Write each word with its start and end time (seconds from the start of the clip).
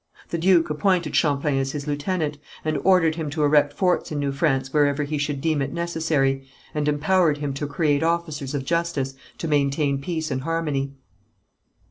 The 0.29 0.39
duke 0.39 0.71
appointed 0.71 1.15
Champlain 1.15 1.59
as 1.59 1.73
his 1.73 1.85
lieutenant, 1.85 2.39
and 2.65 2.79
ordered 2.83 3.13
him 3.17 3.29
to 3.29 3.43
erect 3.43 3.71
forts 3.71 4.11
in 4.11 4.17
New 4.19 4.31
France 4.31 4.73
wherever 4.73 5.03
he 5.03 5.19
should 5.19 5.41
deem 5.41 5.61
it 5.61 5.71
necessary, 5.71 6.47
and 6.73 6.87
empowered 6.87 7.37
him 7.37 7.53
to 7.53 7.67
create 7.67 8.01
officers 8.01 8.55
of 8.55 8.65
justice 8.65 9.13
to 9.37 9.47
maintain 9.47 10.01
peace 10.01 10.31
and 10.31 10.41
harmony. 10.41 10.93